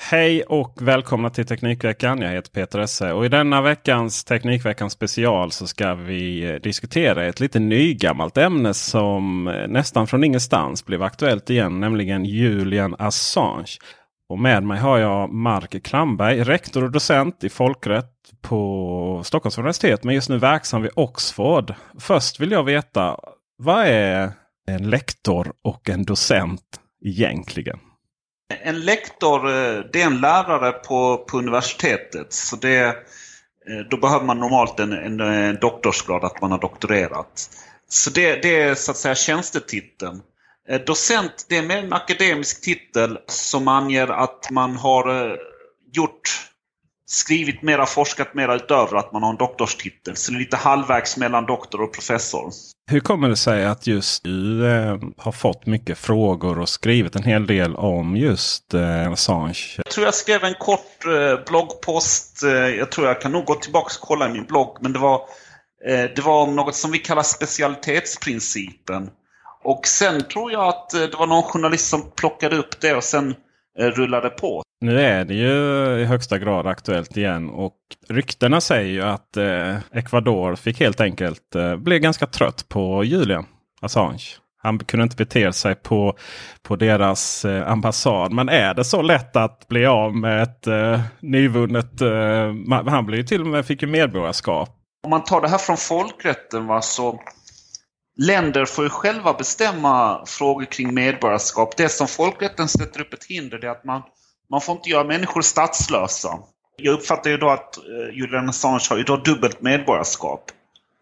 [0.00, 2.20] Hej och välkomna till Teknikveckan.
[2.20, 7.26] Jag heter Peter Esse och i denna veckans Teknikveckan special så ska vi eh, diskutera
[7.26, 13.78] ett lite nygammalt ämne som eh, nästan från ingenstans blev aktuellt igen, nämligen Julian Assange.
[14.28, 20.04] Och med mig har jag Mark Klamberg, rektor och docent i folkrätt på Stockholms universitet,
[20.04, 21.74] men just nu verksam vid Oxford.
[21.98, 23.18] Först vill jag veta,
[23.56, 24.32] vad är
[24.68, 26.62] en lektor och en docent
[27.04, 27.78] egentligen?
[28.48, 32.32] En lektor eh, det är en lärare på, på universitetet.
[32.32, 32.94] Så det, eh,
[33.90, 37.50] då behöver man normalt en, en, en doktorsgrad, att man har doktorerat.
[37.88, 40.20] Så det, det är så att säga tjänstetiteln.
[40.68, 45.36] Eh, docent det är mer en akademisk titel som anger att man har
[45.92, 46.50] gjort
[47.10, 50.16] skrivit mera, forskat mera utöver att man har en doktorstitel.
[50.16, 52.52] Så det är lite halvvägs mellan doktor och professor.
[52.90, 57.22] Hur kommer det sig att just du eh, har fått mycket frågor och skrivit en
[57.22, 59.74] hel del om just eh, Assange?
[59.76, 62.42] Jag tror jag skrev en kort eh, bloggpost.
[62.42, 64.76] Eh, jag tror jag kan nog gå tillbaka och kolla i min blogg.
[64.80, 65.20] Men det var,
[65.88, 69.10] eh, det var om något som vi kallar specialitetsprincipen.
[69.64, 73.04] Och sen tror jag att eh, det var någon journalist som plockade upp det och
[73.04, 73.34] sen
[73.78, 74.62] rullade på.
[74.80, 75.52] Nu är det ju
[76.00, 77.76] i högsta grad aktuellt igen och
[78.08, 83.46] ryktena säger ju att eh, Ecuador fick helt enkelt eh, bli ganska trött på Julian
[83.80, 84.24] Assange.
[84.62, 86.16] Han kunde inte bete sig på,
[86.62, 88.32] på deras eh, ambassad.
[88.32, 92.00] Men är det så lätt att bli av med ett eh, nyvunnet...
[92.00, 94.70] Eh, han blev ju till och med fick ju medborgarskap.
[95.04, 97.20] Om man tar det här från folkrätten va, så
[98.18, 101.76] länder får ju själva bestämma frågor kring medborgarskap.
[101.76, 104.02] Det som folkrätten sätter upp ett hinder det är att man
[104.50, 106.38] man får inte göra människor statslösa.
[106.76, 110.44] Jag uppfattar ju då att eh, Julian Assange har ju då dubbelt medborgarskap.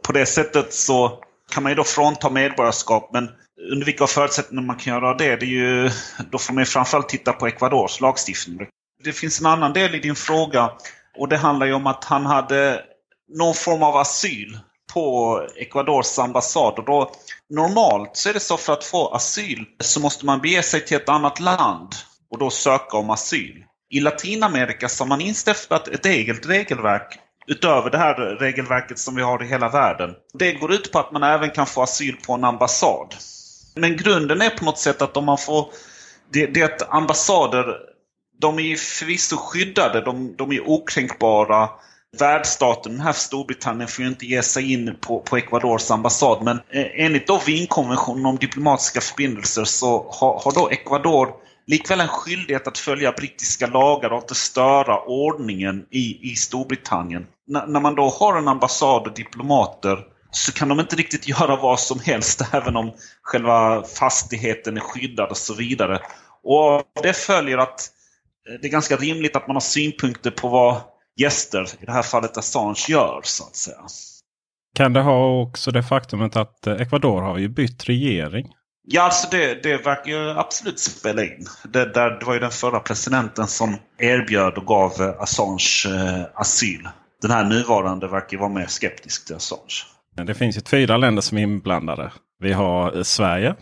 [0.05, 3.29] På det sättet så kan man ju då frånta medborgarskap men
[3.73, 5.91] under vilka förutsättningar man kan göra det, det är ju,
[6.31, 8.67] då får man ju framförallt titta på Ecuadors lagstiftning.
[9.05, 10.71] Det finns en annan del i din fråga
[11.19, 12.85] och det handlar ju om att han hade
[13.39, 14.59] någon form av asyl
[14.97, 16.79] på Ecuadors ambassad.
[16.79, 17.11] Och då,
[17.51, 20.97] normalt så är det så för att få asyl så måste man bege sig till
[20.97, 21.89] ett annat land
[22.31, 23.65] och då söka om asyl.
[23.91, 29.23] I Latinamerika så har man instiftat ett eget regelverk utöver det här regelverket som vi
[29.23, 30.11] har i hela världen.
[30.35, 33.15] Det går ut på att man även kan få asyl på en ambassad.
[33.75, 35.69] Men grunden är på något sätt att om man får...
[36.33, 37.65] Det, det är att ambassader,
[38.41, 41.69] de är förvisso skyddade, de, de är okränkbara.
[42.19, 46.43] Värdstaten, den här Storbritannien, får ju inte ge sig in på, på Ecuadors ambassad.
[46.43, 51.29] Men eh, enligt då Wienkonventionen om diplomatiska förbindelser så har, har då Ecuador
[51.67, 57.23] likväl en skyldighet att följa brittiska lagar och inte störa ordningen i, i Storbritannien.
[57.23, 59.99] N när man då har en ambassad och diplomater
[60.31, 62.93] så kan de inte riktigt göra vad som helst även om
[63.23, 66.01] själva fastigheten är skyddad och så vidare.
[66.43, 67.91] Och Det följer att
[68.49, 70.81] eh, det är ganska rimligt att man har synpunkter på vad
[71.17, 73.81] gäster, i det här fallet Assange, gör så att säga.
[74.77, 78.53] Kan det ha också det faktumet att eh, Ecuador har ju bytt regering?
[78.89, 81.47] Ja, alltså det, det verkar ju absolut spela in.
[81.65, 86.25] Det, där, det var ju den förra presidenten som erbjöd och gav eh, Assange eh,
[86.35, 86.89] asyl.
[87.23, 89.85] Den här nuvarande verkar vara mer skeptisk till Assange.
[90.27, 92.13] Det finns ju fyra länder som är inblandade.
[92.39, 93.55] Vi har Sverige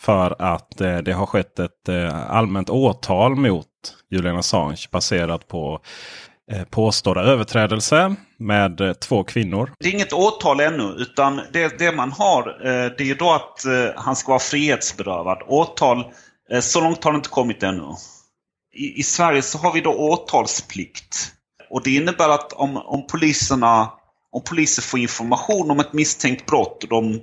[0.00, 1.88] för att det har skett ett
[2.28, 3.66] allmänt åtal mot
[4.10, 5.80] Julian Assange baserat på
[6.50, 9.72] Eh, påstådda överträdelse med eh, två kvinnor.
[9.78, 13.64] Det är inget åtal ännu utan det, det man har eh, det är då att
[13.96, 15.42] han ska vara frihetsberövad.
[15.46, 16.04] Åtal,
[16.60, 17.82] så långt har det inte kommit ännu.
[18.74, 21.32] I, I, Sverige så har vi då åtalsplikt.
[21.70, 23.92] Och det innebär att om, om poliserna
[24.32, 27.20] om poliser får information om ett misstänkt brott och de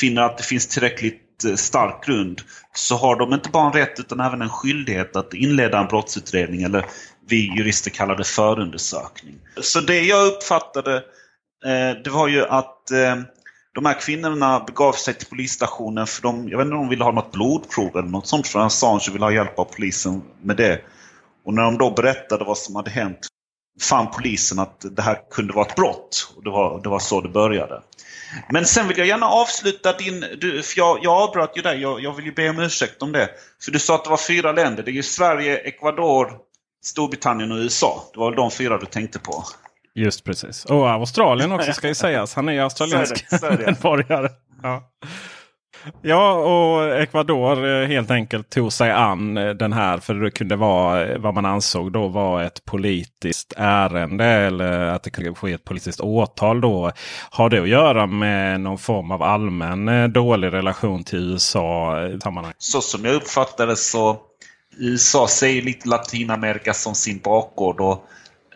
[0.00, 2.40] finner att det finns tillräckligt tillräckligt stark grund
[2.74, 6.62] så har de inte bara en rätt utan även en skyldighet att inleda en brottsutredning
[6.62, 6.86] eller
[7.32, 9.34] vi jurister kallar det förundersökning.
[9.60, 10.96] Så det jag uppfattade
[11.64, 13.16] eh, det var ju att eh,
[13.74, 17.04] de här kvinnorna begav sig till polisstationen för de, jag vet inte om de ville
[17.04, 20.80] ha något blodprov eller något sånt för Assange ville ha hjälp av polisen med det.
[21.44, 23.26] Och när de då berättade vad som hade hänt
[23.80, 26.32] fann polisen att det här kunde vara ett brott.
[26.36, 27.82] Och det var, det var så det började.
[28.50, 30.20] Men sen vill jag gärna avsluta din...
[30.40, 31.80] Du, för jag, jag avbröt ju dig.
[31.80, 33.28] Jag, jag vill ju be om ursäkt om det.
[33.64, 34.82] För du sa att det var fyra länder.
[34.82, 36.32] Det är ju Sverige, Ecuador,
[36.84, 38.02] Storbritannien och USA.
[38.12, 39.44] Det var väl de fyra du tänkte på?
[39.94, 40.64] Just precis.
[40.64, 42.34] Och Australien också ska ju sägas.
[42.34, 43.26] Han är ju australiensk
[43.58, 44.28] medborgare.
[44.64, 44.92] Ja.
[46.02, 50.56] Ja, och Ecuador eh, helt enkelt tog sig an eh, den här för det kunde
[50.56, 55.52] vara eh, vad man ansåg då var ett politiskt ärende eller att det kunde ske
[55.52, 56.92] ett politiskt åtal då.
[57.30, 61.96] Har det att göra med någon form av allmän dålig relation till USA?
[62.22, 62.54] Sammanhang?
[62.58, 64.18] Så som jag uppfattar det så
[64.78, 67.80] USA ser lite Latinamerika som sin bakgård.
[67.80, 68.06] Och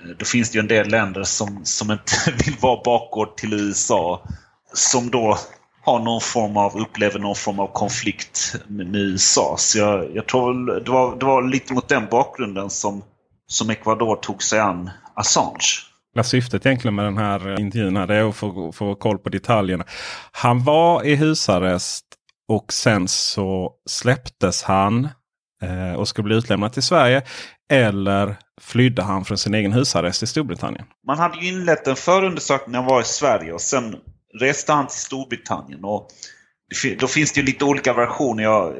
[0.02, 2.12] eh, då finns det ju en del länder som, som inte
[2.44, 4.28] vill vara bakgård till USA.
[4.72, 5.38] Som då
[5.82, 9.54] har någon form av, upplever någon form av konflikt med, med USA.
[9.58, 13.02] Så jag, jag tror det var, det var lite mot den bakgrunden som,
[13.46, 15.86] som Ecuador tog sig an Assange.
[16.24, 19.84] Syftet egentligen med den här eh, intervjun är att få, få koll på detaljerna.
[20.32, 22.04] Han var i husarrest
[22.48, 25.08] och sen så släpptes han
[25.62, 27.22] eh, och skulle bli utlämnad till Sverige.
[27.70, 30.86] Eller flydde han från sin egen husarrest i Storbritannien?
[31.06, 33.96] Man hade ju inlett en förundersökning när han var i Sverige och sen
[34.40, 35.84] reste han till Storbritannien.
[35.84, 36.08] Och
[36.98, 38.42] då finns det ju lite olika versioner.
[38.42, 38.74] Jag eh,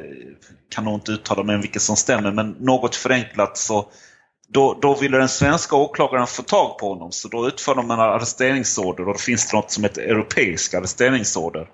[0.75, 3.91] kan nog inte uttala mig om vilket som stämmer, men något förenklat så
[4.49, 8.01] då, då ville den svenska åklagaren få tag på honom så då utförde de en
[8.01, 11.69] arresteringsorder och då finns det något som heter europeisk arresteringsorder.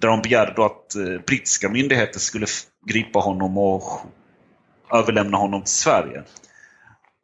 [0.00, 2.46] Där de begärde då att eh, brittiska myndigheter skulle
[2.86, 4.00] gripa honom och
[4.92, 6.22] överlämna honom till Sverige.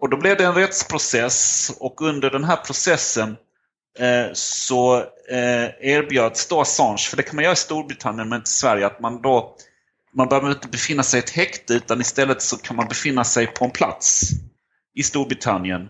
[0.00, 3.36] Och då blev det en rättsprocess och under den här processen
[3.98, 4.96] Eh, så
[5.30, 8.86] eh, erbjöds då Assange, för det kan man göra i Storbritannien men inte i Sverige,
[8.86, 9.56] att man då
[10.16, 13.46] man behöver inte befinna sig i ett häkte utan istället så kan man befinna sig
[13.46, 14.30] på en plats
[14.94, 15.88] i Storbritannien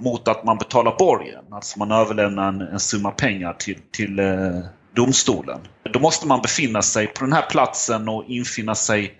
[0.00, 1.44] mot att man betalar borgen.
[1.50, 4.60] Alltså man överlämnar en, en summa pengar till, till eh,
[4.96, 5.60] domstolen.
[5.92, 9.14] Då måste man befinna sig på den här platsen och infinna sig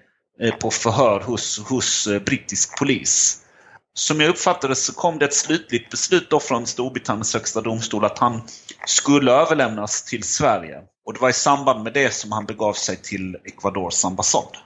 [0.61, 3.41] på förhör hos, hos eh, brittisk polis
[3.95, 8.19] som jag uppfattade så kom det ett slutligt beslut då från Storbritanniens högsta domstol att
[8.19, 8.43] han
[8.87, 10.79] skulle överlämnas till Sverige.
[11.07, 14.57] Och det var i samband med det som han begav sig till Ecuadors ambassad.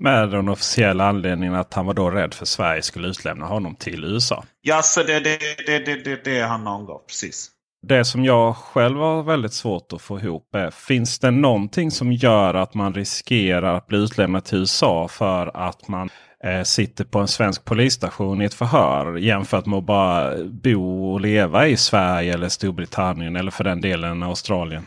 [0.00, 4.04] Med den officiella anledningen att han var då rädd för Sverige skulle utlämna honom till
[4.04, 4.44] USA.
[4.62, 6.98] Ja, så det är det, det, det, det, det han angav.
[7.06, 7.50] Precis.
[7.86, 10.70] Det som jag själv har väldigt svårt att få ihop är.
[10.70, 15.88] Finns det någonting som gör att man riskerar att bli utlämnad till USA för att
[15.88, 16.10] man
[16.44, 21.20] eh, sitter på en svensk polisstation i ett förhör jämfört med att bara bo och
[21.20, 24.86] leva i Sverige eller Storbritannien eller för den delen Australien?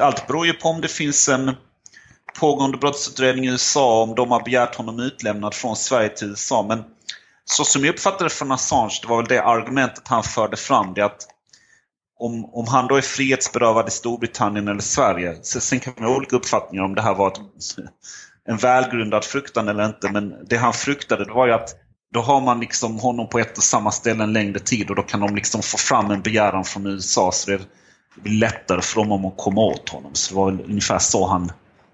[0.00, 1.50] Allt beror ju på om det finns en
[2.40, 6.66] pågående brottsutredning i USA om de har begärt honom utlämnad från Sverige till USA.
[6.68, 6.84] Men
[7.44, 10.94] så som jag uppfattade det från Assange, det var väl det argumentet han förde fram.
[10.94, 11.26] Det att
[12.20, 15.38] om, om han då är frihetsberövad i Storbritannien eller Sverige.
[15.42, 17.40] Sen kan man ha olika uppfattningar om det här var ett
[18.44, 20.12] en välgrundad fruktan eller inte.
[20.12, 21.74] Men det han fruktade det var ju att
[22.14, 25.02] då har man liksom honom på ett och samma ställe en längre tid och då
[25.02, 27.32] kan de liksom få fram en begäran från USA.
[27.32, 27.60] Så det
[28.14, 30.14] blir lättare för dem att komma åt honom.
[30.14, 31.52] Så det var ungefär så han,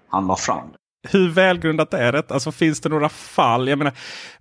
[0.09, 0.76] han la fram det.
[1.11, 2.31] Hur välgrundat är det?
[2.31, 3.67] Alltså finns det några fall?
[3.67, 3.93] Jag menar,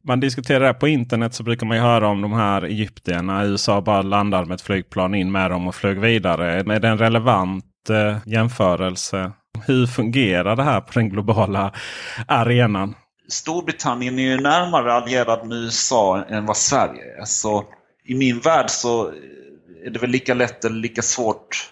[0.03, 3.45] man diskuterar det här på internet så brukar man ju höra om de här egyptierna.
[3.45, 6.53] USA bara landar med ett flygplan in med dem och flög vidare.
[6.53, 9.33] Är det en relevant eh, jämförelse?
[9.67, 11.73] Hur fungerar det här på den globala
[12.29, 12.95] arenan?
[13.29, 17.25] Storbritannien är ju närmare allierad med USA än vad Sverige är.
[17.25, 17.65] Så
[18.05, 19.13] i min värld så
[19.87, 21.71] är det väl lika lätt eller lika svårt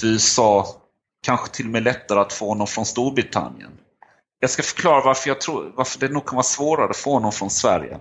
[0.00, 0.66] för USA,
[1.22, 3.70] kanske till och med lättare att få honom från Storbritannien.
[4.40, 7.32] Jag ska förklara varför, jag tror, varför det nog kan vara svårare att få honom
[7.32, 7.98] från Sverige.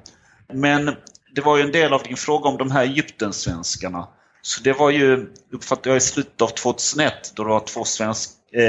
[0.53, 0.95] Men
[1.35, 4.07] det var ju en del av din fråga om de här Egyptensvenskarna.
[4.41, 8.29] Så det var ju, uppfattade jag, i slutet av 2001 då det var två svensk,
[8.53, 8.63] eh,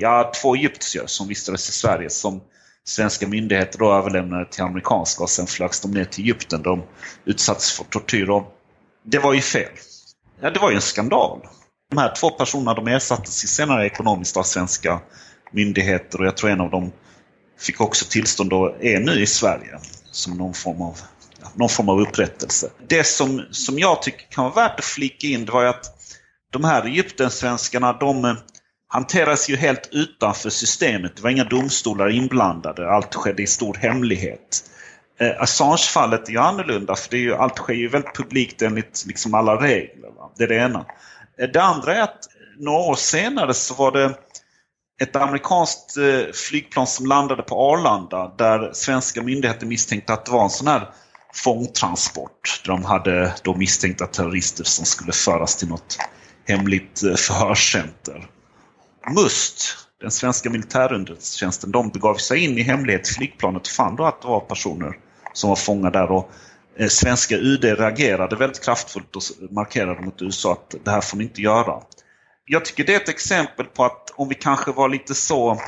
[0.00, 2.40] ja, två egyptier som vistades i Sverige som
[2.84, 6.62] svenska myndigheter då överlämnade till amerikanska och sen flögs de ner till Egypten.
[6.62, 6.82] De
[7.24, 8.30] utsattes för tortyr.
[8.30, 8.54] Och
[9.02, 9.70] det var ju fel.
[10.40, 11.40] Ja, det var ju en skandal.
[11.90, 15.00] De här två personerna de ersattes senare ekonomiskt av svenska
[15.50, 16.92] myndigheter och jag tror en av dem
[17.58, 19.78] fick också tillstånd och är nu i Sverige
[20.10, 20.98] som någon form av,
[21.54, 22.70] någon form av upprättelse.
[22.88, 25.86] Det som, som jag tycker kan vara värt att flika in det var ju att
[26.52, 28.34] de här Egyptensvenskarna de eh,
[28.88, 31.16] hanteras ju helt utanför systemet.
[31.16, 32.90] Det var inga domstolar inblandade.
[32.90, 34.70] Allt skedde i stor hemlighet.
[35.20, 39.04] Eh, Assange-fallet är ju annorlunda för det är ju, allt sker ju väldigt publikt enligt
[39.06, 40.08] liksom alla regler.
[40.16, 40.32] Va?
[40.36, 40.86] Det är det ena.
[41.38, 44.14] Eh, det andra är att några år senare så var det
[45.02, 50.44] ett amerikanskt eh, flygplan som landade på Arlanda där svenska myndigheter misstänkte att det var
[50.44, 50.90] en sån här
[51.34, 52.62] fångtransport.
[52.64, 55.98] Där de hade då misstänkta terrorister som skulle föras till något
[56.48, 58.26] hemligt eh, förhörscenter.
[59.14, 64.04] MUST, den svenska militärunderrättelsetjänsten, de begav sig in i hemlighet i flygplanet och fann då
[64.04, 64.98] att det var personer
[65.32, 66.10] som var fångade där.
[66.10, 66.30] Och
[66.78, 71.24] eh, svenska UD reagerade väldigt kraftfullt och markerade mot USA att det här får ni
[71.24, 71.80] inte göra.
[72.46, 75.58] Jag tycker det är ett exempel på att om vi kanske var lite så eh,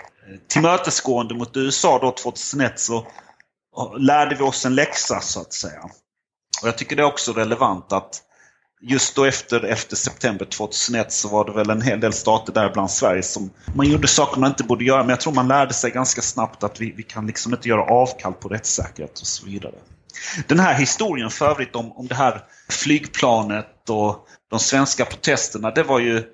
[0.49, 3.07] tillmötesgående mot USA då 2001 så
[3.99, 5.81] lärde vi oss en läxa så att säga.
[6.63, 8.23] Och Jag tycker det är också relevant att
[8.81, 12.91] just då efter, efter september 2001 så var det väl en hel del stater däribland
[12.91, 15.03] Sverige som man gjorde saker man inte borde göra.
[15.03, 17.83] Men jag tror man lärde sig ganska snabbt att vi, vi kan liksom inte göra
[17.83, 19.75] avkall på rättssäkerhet och så vidare.
[20.47, 25.83] Den här historien för övrigt om, om det här flygplanet och de svenska protesterna, det
[25.83, 26.25] var ju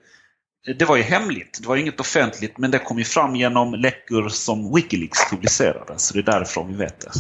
[0.67, 4.29] det var ju hemligt, det var inget offentligt, men det kom ju fram genom läckor
[4.29, 5.95] som Wikileaks publicerade.
[5.97, 7.11] Så det är därifrån vi vet det.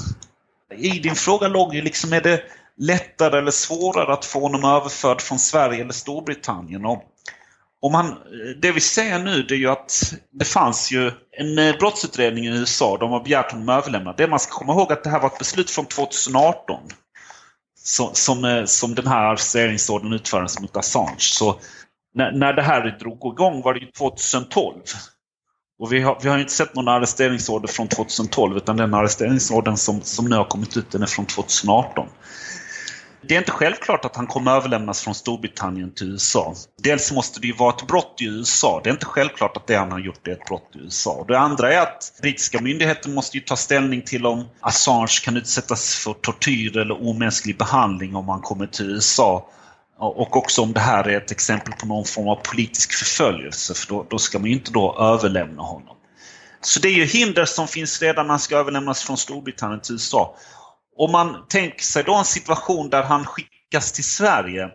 [0.76, 2.42] I din fråga låg ju liksom, är det
[2.78, 6.86] lättare eller svårare att få honom överförd från Sverige eller Storbritannien?
[6.86, 7.02] Och
[7.80, 8.14] om han,
[8.62, 12.58] det vi ser nu det är ju att det fanns ju en eh, brottsutredning i
[12.58, 12.96] USA.
[13.00, 14.16] De har begärt honom överlämnad.
[14.16, 16.80] Det man ska komma ihåg att det här var ett beslut från 2018.
[17.84, 21.16] Som, som, som den här arresteringsordern utfördes mot Assange.
[21.18, 21.60] Så
[22.14, 24.74] när, när det här drog igång var det 2012.
[25.78, 30.00] Och vi har, vi har inte sett någon arresteringsorder från 2012 utan den arresteringsordern som,
[30.02, 32.08] som nu har kommit ut den är från 2018.
[33.24, 36.54] Det är inte självklart att han kommer överlämnas från Storbritannien till USA.
[36.82, 38.80] Dels måste det ju vara ett brott i USA.
[38.84, 41.24] Det är inte självklart att det han har gjort är ett brott i USA.
[41.28, 45.94] Det andra är att brittiska myndigheter måste ju ta ställning till om Assange kan utsättas
[45.94, 49.48] för tortyr eller omänsklig behandling om han kommer till USA.
[50.06, 53.88] Och också om det här är ett exempel på någon form av politisk förföljelse, för
[53.88, 55.96] då, då ska man ju inte då överlämna honom.
[56.60, 59.92] Så det är ju hinder som finns redan när han ska överlämnas från Storbritannien till
[59.92, 60.36] USA.
[60.96, 64.68] Om man tänker sig då en situation där han skickas till Sverige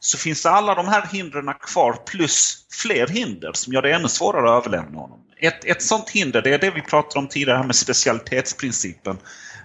[0.00, 4.58] så finns alla de här hindren kvar plus fler hinder som gör det ännu svårare
[4.58, 5.18] att överlämna honom.
[5.40, 9.18] Ett, ett sånt hinder det är det vi pratade om tidigare här med specialitetsprincipen.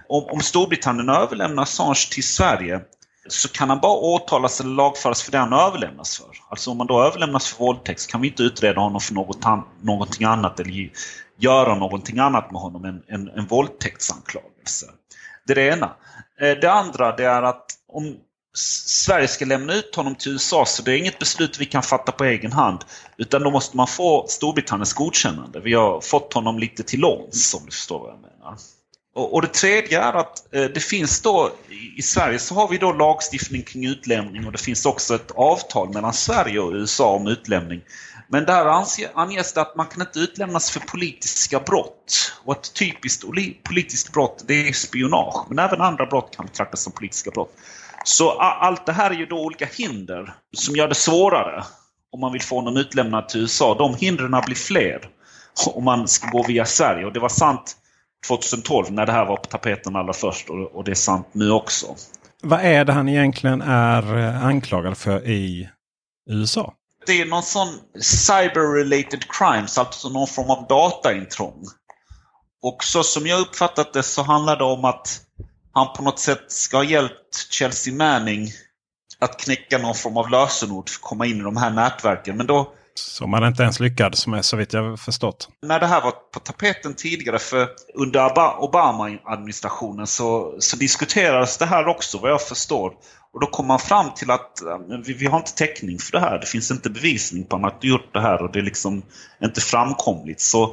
[0.08, 2.80] Om, om Storbritannien överlämnar Assange till Sverige
[3.28, 6.26] så kan han bara åtalas eller lagföras för det han överlämnas för.
[6.48, 9.46] Alltså om man då överlämnas för våldtäkt så kan vi inte utreda honom för något
[9.46, 10.90] an någonting annat eller
[11.38, 14.86] göra någonting annat med honom än en, en våldtäktsanklagelse.
[15.46, 15.96] Det är det ena.
[16.40, 18.16] Eh, det andra det är att om
[18.58, 22.12] Sverige ska lämna ut honom till USA så det är inget beslut vi kan fatta
[22.12, 22.84] på egen hand.
[23.16, 25.60] Utan då måste man få Storbritanniens godkännande.
[25.60, 28.56] Vi har fått honom lite till låns om du förstår vad jag menar.
[29.16, 31.50] Och, och det tredje är att eh, det finns då
[31.96, 35.94] i Sverige så har vi då lagstiftning kring utlämning och det finns också ett avtal
[35.94, 37.80] mellan Sverige och USA om utlämning.
[38.28, 38.66] Men där
[39.14, 42.32] anges det att man kan inte utlämnas för politiska brott.
[42.44, 43.24] Och ett typiskt
[43.64, 45.46] politiskt brott det är spionage.
[45.48, 47.52] Men även andra brott kan betraktas som politiska brott.
[48.04, 51.64] Så allt det här är ju då olika hinder som gör det svårare
[52.12, 53.74] om man vill få honom utlämnad till USA.
[53.78, 55.08] De hindren blir fler
[55.66, 57.06] om man ska gå via Sverige.
[57.06, 57.76] Och det var sant
[58.28, 61.50] 2012 när det här var på tapeten allra först och, och det är sant nu
[61.50, 61.86] också.
[62.42, 65.68] Vad är det han egentligen är eh, anklagad för i
[66.30, 66.74] USA?
[67.06, 67.68] Det är någon sån
[68.00, 71.64] cyber-related crimes, alltså någon form av dataintrång.
[72.62, 75.20] Och så som jag uppfattat det så handlar det om att
[75.72, 78.48] han på något sätt ska ha hjälpt Chelsea Manning
[79.18, 82.36] att knäcka någon form av lösenord för att komma in i de här nätverken.
[82.36, 85.48] Men då som man inte ens lyckades med så vitt jag förstått.
[85.62, 91.88] När det här var på tapeten tidigare, för under Obama-administrationen så, så diskuterades det här
[91.88, 92.92] också vad jag förstår.
[93.32, 94.62] Och då kom man fram till att
[95.04, 96.38] vi, vi har inte täckning för det här.
[96.38, 99.02] Det finns inte bevisning på att har gjort det här och det är liksom
[99.42, 100.40] inte framkomligt.
[100.40, 100.70] Så eh,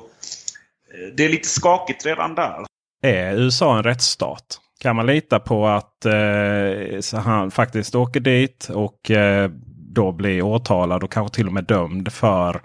[1.18, 2.66] det är lite skakigt redan där.
[3.04, 4.60] Är USA en rättsstat?
[4.80, 9.52] Kan man lita på att eh, han faktiskt åker dit och eh,
[9.94, 12.62] då bli åtalad och kanske till och med dömd för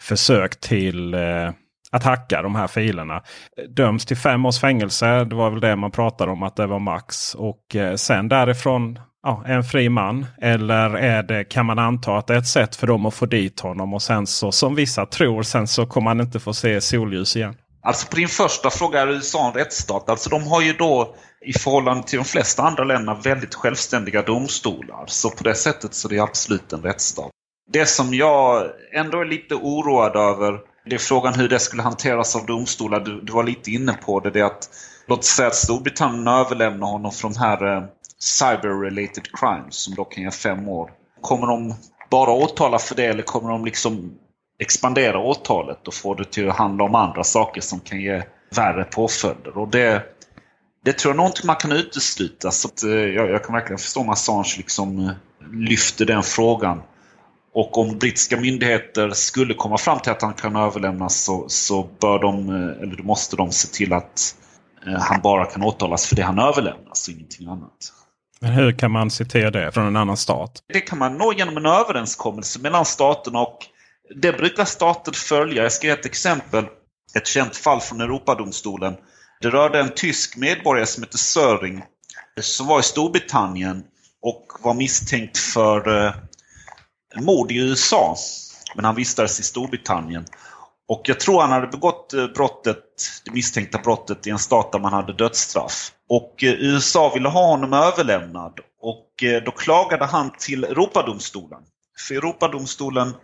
[0.00, 1.50] försök till eh,
[1.92, 3.22] att hacka de här filerna.
[3.68, 5.24] Döms till fem års fängelse.
[5.24, 7.34] Det var väl det man pratade om att det var max.
[7.34, 10.26] Och eh, sen därifrån ja, en fri man.
[10.42, 13.26] Eller är det, kan man anta att det är ett sätt för dem att få
[13.26, 16.80] dit honom och sen så som vissa tror sen så kommer han inte få se
[16.80, 17.54] solljus igen.
[17.82, 20.08] Alltså på din första fråga, är USA en rättsstat?
[20.08, 21.14] Alltså de har ju då
[21.46, 25.04] i förhållande till de flesta andra länderna väldigt självständiga domstolar.
[25.06, 27.30] Så på det sättet så är det absolut en rättsstat.
[27.72, 32.36] Det som jag ändå är lite oroad över Det är frågan hur det skulle hanteras
[32.36, 33.00] av domstolar.
[33.00, 34.30] Du, du var lite inne på det.
[34.30, 34.68] det att,
[35.06, 37.84] låt säga att Storbritannien överlämnar honom från de här eh,
[38.18, 40.90] cyber-related crimes som då kan ge fem år.
[41.20, 41.74] Kommer de
[42.10, 44.12] bara åtala för det eller kommer de liksom
[44.58, 48.22] expandera åtalet och få det till att handla om andra saker som kan ge
[48.56, 49.58] värre påföljder?
[49.58, 50.02] Och det,
[50.86, 52.50] det tror jag någonting man kan utesluta.
[52.50, 55.12] Så att, eh, jag, jag, kan verkligen förstå om Assange liksom eh,
[55.52, 56.82] lyfter den frågan.
[57.54, 62.18] Och om brittiska myndigheter skulle komma fram till att han kan överlämnas så, så bör
[62.18, 64.36] de, eh, eller måste de se till att
[64.98, 67.92] han bara kan åtalas för det han överlämnas och ingenting annat.
[68.40, 70.62] Men hur kan man citera det från en annan stat?
[70.72, 73.58] Det kan man nå genom en överenskommelse mellan staterna och
[74.14, 75.62] det brukar stater följa.
[75.62, 76.64] Jag ska ge ett exempel.
[77.14, 78.94] Ett känt fall från Europadomstolen.
[79.40, 81.82] Det rörde en tysk medborgare som hette Söring
[82.40, 83.84] som var i Storbritannien
[84.22, 86.14] och var misstänkt för eh,
[87.20, 88.16] mord i USA.
[88.74, 90.24] Men han vistades i Storbritannien.
[90.88, 92.84] Och jag tror han hade begått eh, brottet,
[93.24, 95.92] det misstänkta brottet i en stat där man hade dödsstraff.
[96.08, 101.62] Och eh, USA ville ha honom överlämnad och eh, då klagade han till Europadomstolen.
[102.08, 103.14] För Europadomstolen,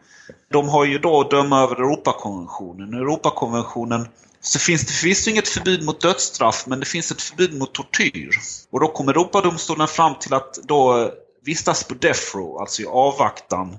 [0.51, 2.95] de har ju då att döma över Europakonventionen.
[2.95, 4.09] Europakonventionen
[4.43, 8.31] så finns det förvisso inget förbud mot dödsstraff men det finns ett förbud mot tortyr.
[8.71, 11.11] Och då kom Europadomstolen fram till att då
[11.45, 13.77] vistas på death row, alltså i avvaktan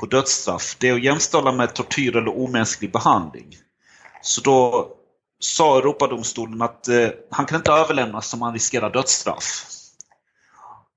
[0.00, 3.56] på dödsstraff, det är att jämställa med tortyr eller omänsklig behandling.
[4.22, 4.88] Så då
[5.40, 9.66] sa Europadomstolen att eh, han kan inte överlämnas om han riskerar dödsstraff.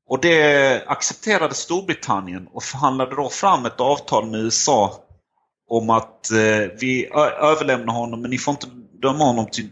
[0.07, 5.03] Och det accepterade Storbritannien och förhandlade då fram ett avtal med USA
[5.71, 7.09] om att eh, vi
[7.41, 8.67] överlämnar honom men ni får inte
[9.01, 9.69] döma honom till,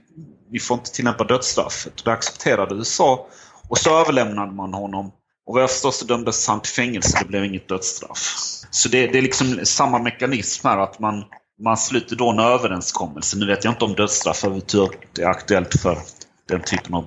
[0.51, 2.06] ni får inte tillämpa dödsstraffet.
[2.06, 3.27] Det accepterade USA
[3.70, 5.06] och så överlämnade man honom.
[5.46, 8.36] Och vad jag förstår så dömdes han till fängelse, det blev inget dödsstraff.
[8.72, 11.24] Så det, det är liksom samma mekanism här att man
[11.63, 13.38] man sluter då en överenskommelse.
[13.38, 15.98] Nu vet jag inte om dödsstraff överhuvudtaget är aktuellt för
[16.50, 17.06] den typen av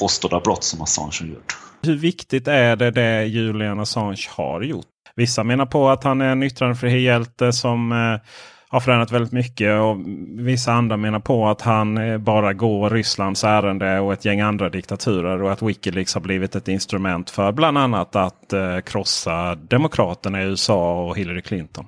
[0.00, 1.56] påstådda brott som Assange har gjort.
[1.82, 4.91] Hur viktigt är det det Julian Assange har gjort?
[5.16, 8.20] Vissa menar på att han är en yttrandefrihetshjälte som eh,
[8.68, 9.80] har förändrat väldigt mycket.
[9.80, 9.96] Och
[10.38, 14.68] vissa andra menar på att han eh, bara går Rysslands ärende och ett gäng andra
[14.68, 15.42] diktaturer.
[15.42, 20.44] Och att Wikileaks har blivit ett instrument för bland annat att eh, krossa demokraterna i
[20.44, 21.86] USA och Hillary Clinton.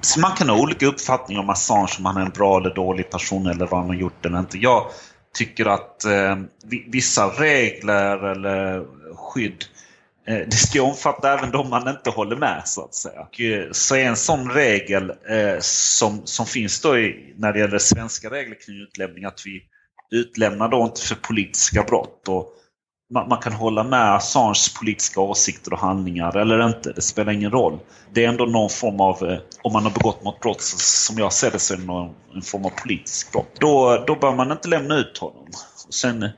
[0.00, 3.10] Så man kan ha olika uppfattningar om Assange, om han är en bra eller dålig
[3.10, 4.58] person eller vad han har gjort eller inte.
[4.58, 4.86] Jag
[5.34, 6.36] tycker att eh,
[6.86, 9.79] vissa regler eller skydd eh,
[10.26, 13.20] Eh, det ska omfatta även de man inte håller med så att säga.
[13.20, 17.58] Och, eh, så är en sån regel eh, som, som finns då i, när det
[17.58, 19.62] gäller svenska regler kring utlämning att vi
[20.10, 22.28] utlämnar då inte för politiska brott.
[22.28, 22.52] Och
[23.12, 26.92] man, man, kan hålla med Assanges politiska åsikter och handlingar eller inte.
[26.92, 27.78] Det spelar ingen roll.
[28.12, 31.32] Det är ändå någon form av, eh, om man har begått något brott som jag
[31.32, 33.50] ser det så är det någon, en form av politisk brott.
[33.60, 35.46] Då, då bör man inte lämna ut honom.
[35.90, 36.28] sen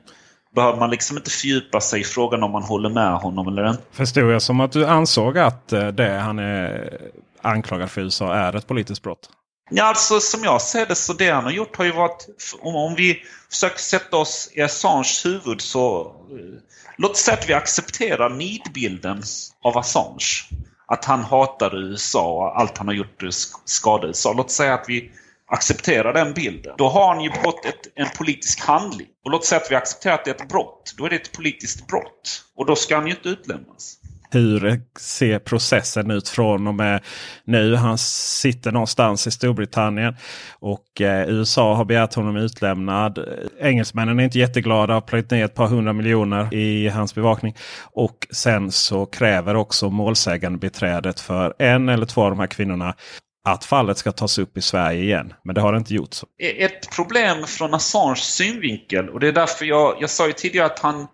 [0.55, 3.83] behöver man liksom inte fördjupa sig i frågan om man håller med honom eller inte.
[3.91, 6.97] Förstod jag som att du ansåg att eh, det han är
[7.41, 9.29] anklagad för i USA är ett politiskt brott?
[9.69, 12.27] Ja, alltså som jag ser det så det han har gjort har ju varit...
[12.61, 16.01] Om, om vi försöker sätta oss i Assanges huvud så...
[16.31, 16.59] Eh,
[16.97, 19.23] låt säga att vi accepterar nidbilden
[19.63, 20.49] av Assange.
[20.87, 23.23] Att han hatar USA och allt han har gjort
[23.65, 24.33] skadar USA.
[24.33, 25.11] Låt säga att vi
[25.53, 26.73] accepterar den bilden.
[26.77, 29.07] Då har han ju begått ett, en politisk handling.
[29.25, 30.93] Och låt säga att vi accepterar att det är ett brott.
[30.97, 32.43] Då är det ett politiskt brott.
[32.55, 33.99] Och då ska han ju inte utlämnas.
[34.31, 37.01] Hur ser processen ut från och med
[37.45, 37.75] nu?
[37.75, 40.15] Han sitter någonstans i Storbritannien
[40.59, 43.19] och eh, USA har begärt honom utlämnad.
[43.59, 47.55] Engelsmännen är inte jätteglada och har plöjt ner ett par hundra miljoner i hans bevakning.
[47.91, 52.95] Och sen så kräver också målsägandebiträdet för en eller två av de här kvinnorna
[53.43, 55.33] att fallet ska tas upp i Sverige igen.
[55.43, 56.15] Men det har det inte gjort.
[56.41, 60.65] E- ett problem från Assanges synvinkel och det är därför jag, jag sa ju tidigare
[60.65, 61.07] att han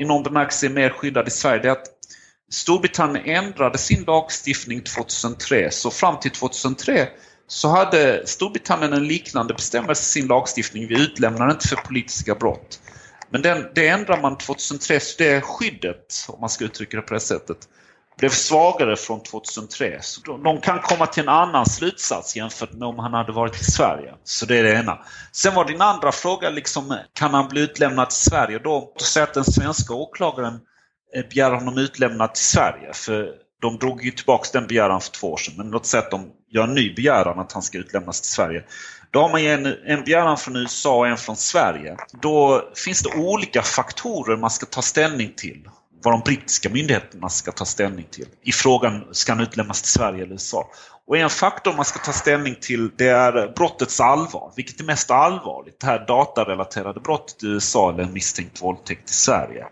[0.00, 1.62] i någon bemärkelse är mer skyddad i Sverige.
[1.62, 1.86] Det är att
[2.50, 5.70] Storbritannien ändrade sin lagstiftning 2003.
[5.70, 7.08] Så fram till 2003
[7.46, 10.88] så hade Storbritannien en liknande bestämmelse i sin lagstiftning.
[10.88, 12.80] Vi utlämnar inte för politiska brott.
[13.30, 17.14] Men den, det ändrar man 2003, så det skyddet, om man ska uttrycka det på
[17.14, 17.58] det sättet,
[18.18, 19.98] blev svagare från 2003.
[20.02, 23.60] Så de, de kan komma till en annan slutsats jämfört med om han hade varit
[23.60, 24.14] i Sverige.
[24.24, 24.98] Så det är det ena.
[25.32, 28.58] Sen var din andra fråga, liksom, kan han bli utlämnad till Sverige?
[28.58, 30.60] Då, säger att den svenska åklagaren
[31.16, 32.92] eh, begär honom utlämnad till Sverige.
[32.92, 35.54] För de drog ju tillbaka den begäran för två år sedan.
[35.56, 38.64] Men låt säga att de gör en ny begäran att han ska utlämnas till Sverige.
[39.10, 41.96] Då har man ju en, en begäran från USA och en från Sverige.
[42.22, 45.68] Då finns det olika faktorer man ska ta ställning till
[46.04, 48.26] vad de brittiska myndigheterna ska ta ställning till.
[48.42, 50.70] I frågan, ska han utlämnas till Sverige eller USA?
[51.06, 54.52] Och en faktor man ska ta ställning till det är brottets allvar.
[54.56, 55.80] Vilket är mest allvarligt?
[55.80, 59.66] Det här datarelaterade brottet i USA eller en misstänkt våldtäkt i Sverige.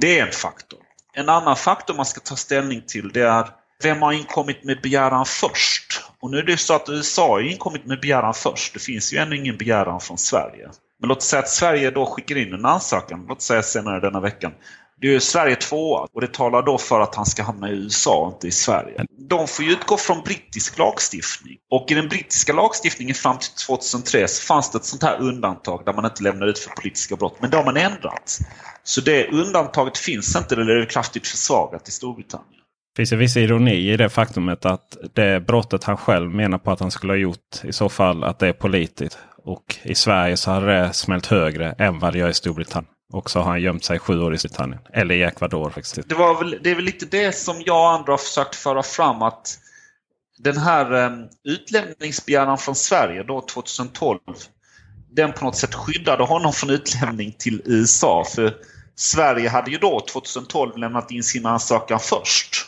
[0.00, 0.78] Det är en faktor.
[1.14, 3.48] En annan faktor man ska ta ställning till det är
[3.82, 6.02] vem har inkommit med begäran först?
[6.20, 8.74] Och nu är det så att USA har inkommit med begäran först.
[8.74, 10.70] Det finns ju ännu ingen begäran från Sverige.
[11.00, 14.52] Men låt säga att Sverige då skickar in en ansökan, låt säga senare denna veckan.
[15.02, 17.72] Det är ju Sverige tvåa och det talar då för att han ska hamna i
[17.72, 19.04] USA och inte i Sverige.
[19.28, 21.56] De får ju utgå från brittisk lagstiftning.
[21.70, 25.82] Och i den brittiska lagstiftningen fram till 2003 så fanns det ett sånt här undantag
[25.84, 27.36] där man inte lämnar ut för politiska brott.
[27.40, 28.38] Men det har man ändrat.
[28.84, 32.60] Så det undantaget finns inte eller är kraftigt försvagat i Storbritannien.
[32.96, 36.80] Finns det viss ironi i det faktumet att det brottet han själv menar på att
[36.80, 39.18] han skulle ha gjort i så fall att det är politiskt.
[39.44, 42.92] Och i Sverige så har det smält högre än vad det gör i Storbritannien.
[43.12, 44.80] Och så har han gömt sig sju år i Storbritannien.
[44.92, 46.08] Eller i Ecuador faktiskt.
[46.08, 48.82] Det, var väl, det är väl lite det som jag och andra har försökt föra
[48.82, 49.22] fram.
[49.22, 49.58] att
[50.38, 54.18] Den här ehm, um, utlämningsbegäran från Sverige då 2012.
[55.10, 58.24] Den på något sätt skyddade honom från utlämning till USA.
[58.34, 58.54] För
[58.94, 62.66] Sverige hade ju då 2012 lämnat in sin ansökan först.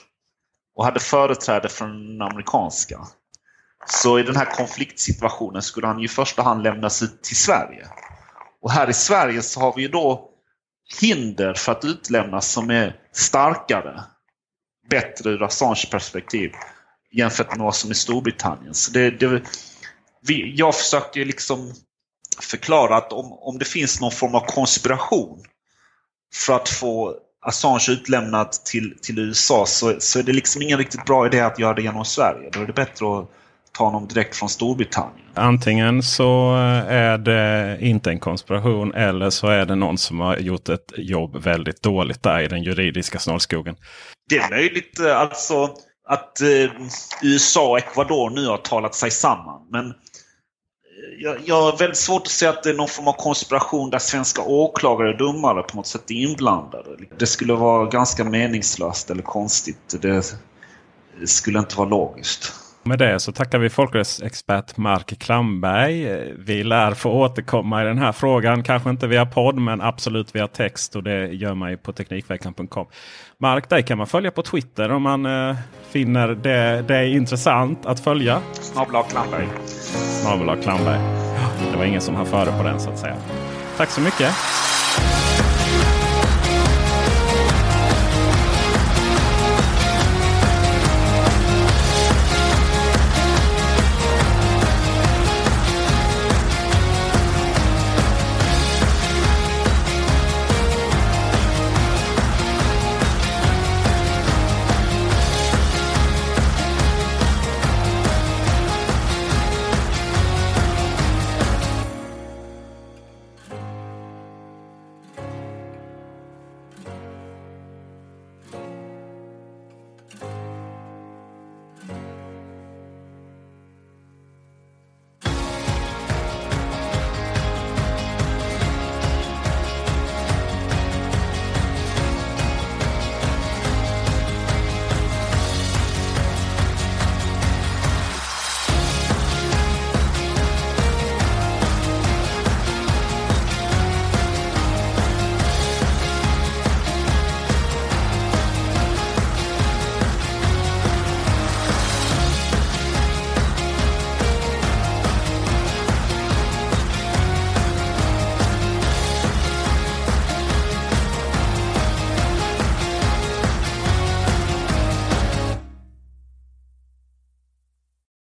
[0.76, 3.00] Och hade företräde från den amerikanska.
[3.86, 7.86] Så i den här konfliktsituationen skulle han i första hand lämnas ut till Sverige.
[8.62, 10.30] Och här i Sverige så har vi ju då
[11.00, 14.04] hinder för att utlämnas som är starkare.
[14.90, 16.52] Bättre ur Assange perspektiv
[17.12, 18.74] jämfört med vad som är Storbritannien.
[18.74, 19.42] Så det, det,
[20.20, 21.72] vi, jag försökte liksom
[22.40, 25.44] förklara att om, om det finns någon form av konspiration
[26.34, 31.04] för att få Assange utlämnad till, till USA så, så är det liksom ingen riktigt
[31.04, 32.50] bra idé att göra det genom Sverige.
[32.52, 33.30] Då är det bättre att
[33.74, 35.26] ta honom direkt från Storbritannien.
[35.34, 36.54] Antingen så
[36.88, 41.36] är det inte en konspiration eller så är det någon som har gjort ett jobb
[41.36, 43.76] väldigt dåligt där i den juridiska snårskogen.
[44.28, 45.70] Det är möjligt eh, alltså
[46.08, 46.70] att eh,
[47.22, 49.68] USA och Ecuador nu har talat sig samman.
[49.70, 49.92] Men eh,
[51.18, 53.98] jag, jag har väldigt svårt att se att det är någon form av konspiration där
[53.98, 56.90] svenska åklagare och domare på något sätt är inblandade.
[57.18, 59.94] Det skulle vara ganska meningslöst eller konstigt.
[60.02, 60.36] Det
[61.24, 62.63] skulle inte vara logiskt.
[62.86, 66.32] Med det så tackar vi folkrättsexpert Mark Klamberg.
[66.38, 68.62] Vi lär få återkomma i den här frågan.
[68.62, 72.86] Kanske inte via podd men absolut via text och det gör man ju på Teknikveckan.com.
[73.38, 75.56] Mark, dig kan man följa på Twitter om man eh,
[75.90, 78.40] finner det, det är intressant att följa.
[78.52, 79.48] Snabla Klamberg.
[79.66, 81.00] Snabla Klamberg.
[81.72, 83.16] Det var ingen som har före på den så att säga.
[83.76, 84.34] Tack så mycket.